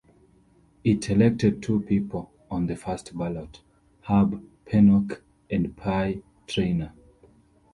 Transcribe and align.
It 0.83 1.11
elected 1.11 1.61
two 1.61 1.81
people 1.81 2.31
on 2.49 2.65
the 2.65 2.75
first 2.75 3.15
ballot, 3.15 3.61
Herb 4.09 4.43
Pennock 4.65 5.21
and 5.51 5.77
Pie 5.77 6.23
Traynor. 6.47 6.91